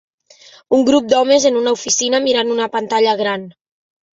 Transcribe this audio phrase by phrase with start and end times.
[0.77, 3.45] Un grup d'homes en una oficina mirant una pantalla gran.